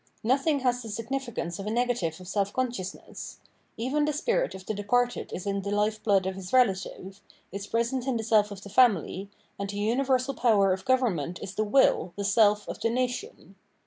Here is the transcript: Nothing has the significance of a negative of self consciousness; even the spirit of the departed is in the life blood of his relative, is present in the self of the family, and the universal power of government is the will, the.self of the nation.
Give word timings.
Nothing 0.23 0.61
has 0.61 0.81
the 0.81 0.89
significance 0.89 1.59
of 1.59 1.67
a 1.67 1.69
negative 1.69 2.19
of 2.19 2.27
self 2.27 2.51
consciousness; 2.51 3.37
even 3.77 4.05
the 4.05 4.13
spirit 4.13 4.55
of 4.55 4.65
the 4.65 4.73
departed 4.73 5.31
is 5.31 5.45
in 5.45 5.61
the 5.61 5.69
life 5.69 6.01
blood 6.01 6.25
of 6.25 6.33
his 6.33 6.51
relative, 6.51 7.21
is 7.51 7.67
present 7.67 8.07
in 8.07 8.17
the 8.17 8.23
self 8.23 8.49
of 8.49 8.63
the 8.63 8.69
family, 8.69 9.29
and 9.59 9.69
the 9.69 9.77
universal 9.77 10.33
power 10.33 10.73
of 10.73 10.85
government 10.85 11.37
is 11.43 11.53
the 11.53 11.63
will, 11.63 12.13
the.self 12.17 12.67
of 12.67 12.81
the 12.81 12.89
nation. 12.89 13.53